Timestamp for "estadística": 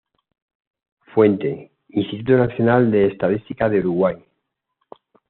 3.05-3.69